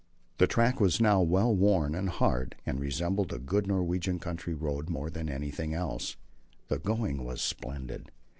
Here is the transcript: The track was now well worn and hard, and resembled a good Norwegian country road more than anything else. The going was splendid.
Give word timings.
The 0.39 0.47
track 0.47 0.81
was 0.81 0.99
now 0.99 1.21
well 1.21 1.55
worn 1.55 1.93
and 1.93 2.09
hard, 2.09 2.55
and 2.65 2.79
resembled 2.79 3.31
a 3.31 3.37
good 3.37 3.67
Norwegian 3.67 4.17
country 4.17 4.55
road 4.55 4.89
more 4.89 5.11
than 5.11 5.29
anything 5.29 5.75
else. 5.75 6.15
The 6.69 6.79
going 6.79 7.23
was 7.23 7.39
splendid. 7.39 8.09